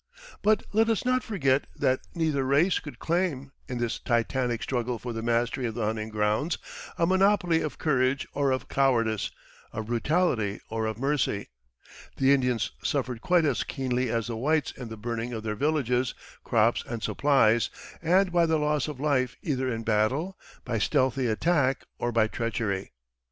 [0.41, 5.13] But let us not forget that neither race could claim, in this titanic struggle for
[5.13, 6.57] the mastery of the hunting grounds,
[6.97, 9.29] a monopoly of courage or of cowardice,
[9.71, 11.49] of brutality or of mercy.
[12.17, 16.15] The Indians suffered quite as keenly as the whites in the burning of their villages,
[16.43, 17.69] crops, and supplies,
[18.01, 22.93] and by the loss of life either in battle, by stealthy attack, or by treachery.